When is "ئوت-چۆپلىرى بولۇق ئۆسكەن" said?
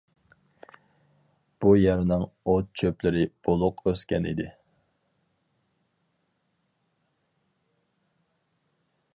2.53-4.27